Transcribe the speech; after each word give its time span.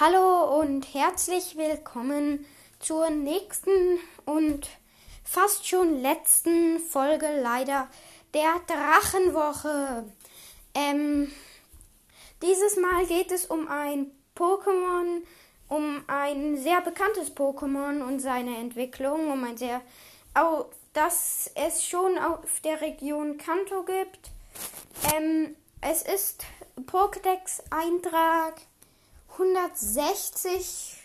Hallo 0.00 0.58
und 0.58 0.92
herzlich 0.92 1.56
willkommen 1.56 2.44
zur 2.80 3.10
nächsten 3.10 4.00
und 4.24 4.68
fast 5.22 5.68
schon 5.68 6.02
letzten 6.02 6.80
Folge 6.80 7.28
leider 7.40 7.86
der 8.34 8.60
Drachenwoche. 8.66 10.04
Ähm, 10.74 11.30
dieses 12.42 12.76
Mal 12.76 13.06
geht 13.06 13.30
es 13.30 13.46
um 13.46 13.68
ein 13.68 14.10
Pokémon, 14.36 15.22
um 15.68 16.02
ein 16.08 16.58
sehr 16.58 16.80
bekanntes 16.80 17.30
Pokémon 17.36 18.02
und 18.02 18.18
seine 18.18 18.56
Entwicklung, 18.56 19.30
um 19.30 19.44
ein 19.44 19.56
sehr, 19.56 19.80
auch, 20.34 20.66
dass 20.92 21.52
es 21.54 21.86
schon 21.86 22.18
auf 22.18 22.60
der 22.64 22.80
Region 22.80 23.38
Kanto 23.38 23.84
gibt. 23.84 24.32
Ähm, 25.14 25.54
es 25.80 26.02
ist 26.02 26.46
Pokédex-Eintrag 26.84 28.54
160 29.36 30.96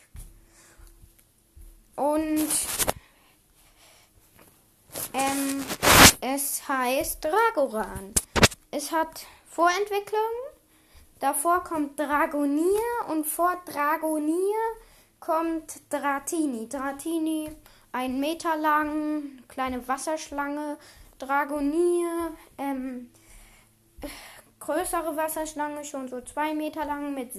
und 1.95 2.47
ähm, 5.13 5.65
es 6.21 6.67
heißt 6.67 7.25
Dragoran. 7.25 8.13
Es 8.69 8.91
hat 8.91 9.25
Vorentwicklung. 9.49 10.19
Davor 11.19 11.63
kommt 11.63 11.99
Dragonier 11.99 13.07
und 13.09 13.25
vor 13.25 13.61
Dragonier 13.65 14.59
kommt 15.19 15.81
Dratini. 15.89 16.69
Dratini, 16.69 17.49
ein 17.91 18.19
Meter 18.19 18.55
lang, 18.57 19.43
kleine 19.47 19.85
Wasserschlange. 19.87 20.77
Dragonier, 21.17 22.31
ähm, 22.59 23.09
größere 24.59 25.17
Wasserschlange, 25.17 25.83
schon 25.83 26.07
so 26.07 26.21
zwei 26.21 26.53
Meter 26.53 26.85
lang 26.85 27.13
mit 27.13 27.33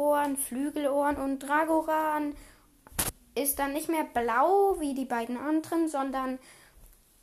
Segelohren, 0.00 0.36
Flügelohren 0.38 1.16
und 1.16 1.40
Dragoran 1.40 2.34
ist 3.34 3.58
dann 3.58 3.74
nicht 3.74 3.90
mehr 3.90 4.04
blau 4.04 4.80
wie 4.80 4.94
die 4.94 5.04
beiden 5.04 5.36
anderen, 5.36 5.88
sondern 5.88 6.38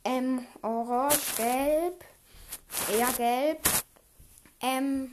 ähm, 0.04 0.46
orange, 0.62 1.18
gelb, 1.36 2.04
eher 2.96 3.12
gelb. 3.16 3.58
Ähm, 4.60 5.12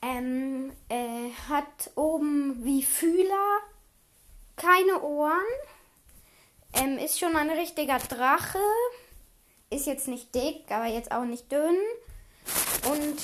ähm, 0.00 0.72
äh, 0.88 1.30
hat 1.50 1.90
oben 1.96 2.64
wie 2.64 2.82
Fühler 2.82 3.58
keine 4.56 5.02
Ohren. 5.02 5.32
Ähm, 6.72 6.96
ist 6.96 7.18
schon 7.18 7.36
ein 7.36 7.50
richtiger 7.50 7.98
Drache. 7.98 8.58
Ist 9.68 9.86
jetzt 9.86 10.08
nicht 10.08 10.34
dick, 10.34 10.70
aber 10.70 10.86
jetzt 10.86 11.12
auch 11.12 11.24
nicht 11.24 11.52
dünn 11.52 11.76
und 12.90 13.20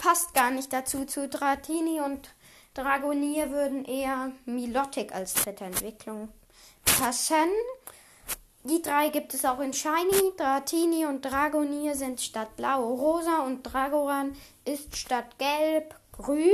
passt 0.00 0.32
gar 0.32 0.50
nicht 0.50 0.72
dazu 0.72 1.04
zu 1.04 1.28
Dratini 1.28 2.00
und 2.00 2.30
Dragonier 2.78 3.50
würden 3.50 3.84
eher 3.84 4.30
Milotic 4.46 5.12
als 5.12 5.34
dritte 5.34 5.64
Entwicklung 5.64 6.28
passen. 6.84 7.50
Die 8.62 8.80
drei 8.80 9.08
gibt 9.08 9.34
es 9.34 9.44
auch 9.44 9.58
in 9.58 9.72
Shiny. 9.72 10.32
Dratini 10.36 11.04
und 11.04 11.22
Dragonier 11.22 11.96
sind 11.96 12.20
statt 12.20 12.54
blau 12.56 12.94
rosa 12.94 13.42
und 13.44 13.64
Dragoran 13.64 14.36
ist 14.64 14.96
statt 14.96 15.38
gelb 15.38 15.92
grün. 16.12 16.52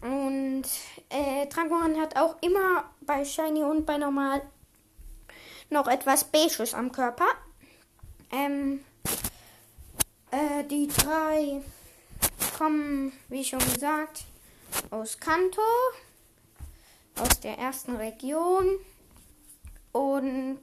Und 0.00 0.64
äh, 1.10 1.46
Dragoran 1.48 2.00
hat 2.00 2.16
auch 2.16 2.36
immer 2.40 2.84
bei 3.02 3.26
Shiny 3.26 3.64
und 3.64 3.84
bei 3.84 3.98
Normal 3.98 4.40
noch 5.68 5.88
etwas 5.88 6.24
Beiges 6.24 6.72
am 6.72 6.90
Körper. 6.90 7.26
Ähm, 8.32 8.82
äh, 10.30 10.64
die 10.64 10.88
drei 10.88 11.60
kommen, 12.60 13.10
wie 13.30 13.42
schon 13.42 13.58
gesagt, 13.58 14.24
aus 14.90 15.18
Kanto, 15.18 15.62
aus 17.18 17.40
der 17.40 17.56
ersten 17.56 17.96
Region 17.96 18.78
und 19.92 20.60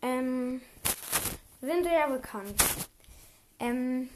ähm, 0.00 0.62
sind 1.60 1.82
sehr 1.82 2.08
bekannt. 2.08 2.62
Ähm, 3.58 4.08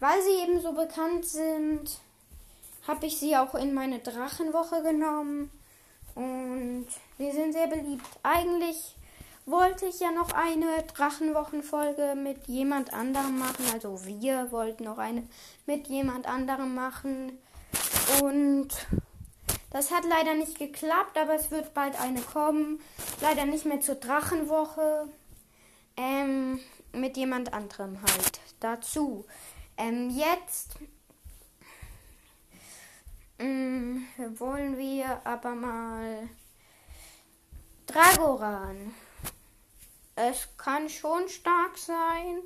weil 0.00 0.20
sie 0.20 0.42
eben 0.42 0.60
so 0.60 0.72
bekannt 0.72 1.24
sind, 1.24 1.98
habe 2.86 3.06
ich 3.06 3.16
sie 3.16 3.34
auch 3.34 3.54
in 3.54 3.72
meine 3.72 4.00
Drachenwoche 4.00 4.82
genommen 4.82 5.50
und 6.14 6.88
sie 7.16 7.32
sind 7.32 7.54
sehr 7.54 7.68
beliebt. 7.68 8.06
Eigentlich 8.22 8.96
wollte 9.46 9.86
ich 9.86 10.00
ja 10.00 10.10
noch 10.10 10.32
eine 10.32 10.82
Drachenwochenfolge 10.94 12.14
mit 12.14 12.46
jemand 12.46 12.92
anderem 12.92 13.38
machen. 13.38 13.64
Also 13.72 14.04
wir 14.04 14.52
wollten 14.52 14.84
noch 14.84 14.98
eine 14.98 15.26
mit 15.66 15.88
jemand 15.88 16.26
anderem 16.26 16.74
machen. 16.74 17.38
Und 18.22 18.68
das 19.70 19.90
hat 19.90 20.04
leider 20.04 20.34
nicht 20.34 20.58
geklappt, 20.58 21.16
aber 21.18 21.34
es 21.34 21.50
wird 21.50 21.74
bald 21.74 22.00
eine 22.00 22.20
kommen. 22.20 22.80
Leider 23.20 23.46
nicht 23.46 23.64
mehr 23.64 23.80
zur 23.80 23.96
Drachenwoche. 23.96 25.08
Ähm, 25.96 26.60
mit 26.92 27.16
jemand 27.16 27.52
anderem 27.52 28.00
halt 28.00 28.40
dazu. 28.60 29.24
Ähm, 29.76 30.10
jetzt 30.10 30.76
ähm, 33.38 34.06
wollen 34.36 34.76
wir 34.76 35.26
aber 35.26 35.54
mal 35.54 36.28
Dragoran. 37.86 38.94
Es 40.14 40.48
kann 40.58 40.88
schon 40.88 41.28
stark 41.28 41.78
sein, 41.78 42.42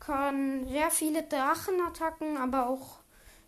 kann 0.00 0.66
sehr 0.68 0.90
viele 0.90 1.22
Drachenattacken, 1.22 2.36
aber 2.36 2.68
auch 2.68 2.98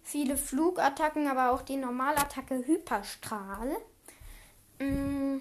viele 0.03 0.37
Flugattacken, 0.37 1.29
aber 1.29 1.53
auch 1.53 1.63
die 1.63 1.77
Normalattacke 1.77 2.67
Hyperstrahl. 2.67 3.77
Mm, 4.79 5.39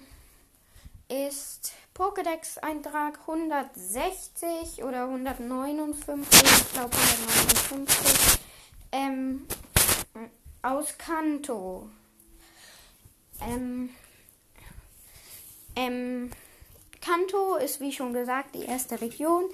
ist 1.08 1.72
Pokédex-Eintrag 1.94 3.18
160 3.20 4.84
oder 4.84 5.04
159, 5.04 6.42
ich 6.42 6.72
glaube 6.72 6.96
159, 6.96 8.40
ähm, 8.92 9.46
aus 10.62 10.96
Kanto. 10.98 11.90
Ähm, 13.40 13.90
ähm, 15.74 16.30
Kanto 17.00 17.56
ist 17.56 17.80
wie 17.80 17.92
schon 17.92 18.12
gesagt 18.12 18.54
die 18.54 18.64
erste 18.64 19.00
Region. 19.00 19.44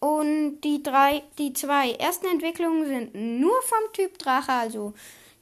Und 0.00 0.60
die 0.62 0.82
drei, 0.82 1.22
die 1.38 1.52
zwei 1.52 1.92
ersten 1.92 2.26
Entwicklungen 2.26 2.86
sind 2.86 3.14
nur 3.14 3.60
vom 3.62 3.92
Typ 3.92 4.18
Drache, 4.18 4.52
also 4.52 4.94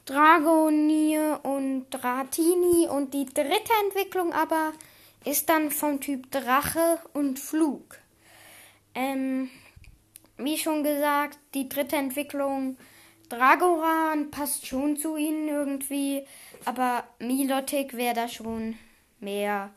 Dragonier 0.05 1.39
und 1.43 1.87
Dratini. 1.89 2.87
Und 2.87 3.13
die 3.13 3.25
dritte 3.25 3.73
Entwicklung 3.85 4.33
aber 4.33 4.73
ist 5.25 5.49
dann 5.49 5.71
vom 5.71 5.99
Typ 5.99 6.29
Drache 6.31 6.99
und 7.13 7.39
Flug. 7.39 7.97
Ähm, 8.93 9.49
wie 10.37 10.57
schon 10.57 10.83
gesagt, 10.83 11.39
die 11.53 11.69
dritte 11.69 11.95
Entwicklung 11.95 12.77
Dragoran 13.29 14.29
passt 14.29 14.67
schon 14.67 14.97
zu 14.97 15.15
ihnen 15.15 15.47
irgendwie, 15.47 16.25
aber 16.65 17.05
Milotic 17.19 17.95
wäre 17.95 18.13
da 18.13 18.27
schon 18.27 18.77
mehr 19.21 19.71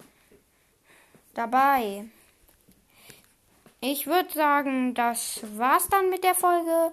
dabei. 1.34 2.04
Ich 3.80 4.06
würde 4.06 4.32
sagen, 4.32 4.94
das 4.94 5.40
war's 5.58 5.88
dann 5.88 6.08
mit 6.08 6.24
der 6.24 6.34
Folge 6.34 6.90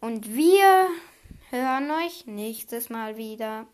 und 0.00 0.34
wir 0.34 0.88
hören 1.50 1.90
euch 1.90 2.26
nächstes 2.26 2.90
Mal 2.90 3.16
wieder. 3.16 3.66